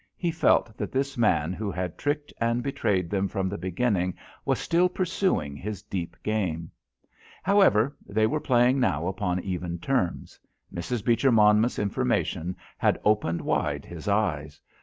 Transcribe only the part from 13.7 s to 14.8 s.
his eyes.